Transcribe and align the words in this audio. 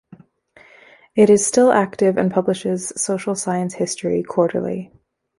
It 1.15 1.29
is 1.29 1.45
still 1.45 1.71
active 1.71 2.17
and 2.17 2.31
publishes 2.31 2.91
"Social 2.95 3.35
Science 3.35 3.75
History" 3.75 4.23
quarterly. 4.23 4.91